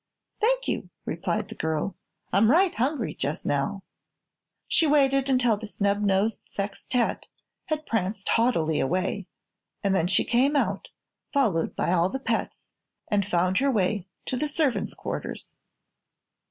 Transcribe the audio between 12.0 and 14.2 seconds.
the pets, and found her way